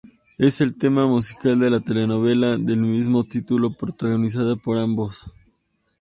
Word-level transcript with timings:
Es 0.39 0.61
el 0.61 0.79
tema 0.79 1.05
musical 1.05 1.59
de 1.59 1.69
la 1.69 1.79
telenovela 1.79 2.57
del 2.57 2.79
mismo 2.79 3.23
título, 3.23 3.77
protagonizada 3.77 4.55
por 4.55 4.79
ambos. 4.79 5.31